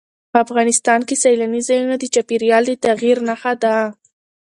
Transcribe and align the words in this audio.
افغانستان 0.43 0.99
کې 1.07 1.15
سیلانی 1.23 1.61
ځایونه 1.69 1.95
د 1.99 2.03
چاپېریال 2.13 2.63
د 2.67 2.71
تغیر 2.85 3.17
نښه 3.27 3.53
ده. 3.63 3.73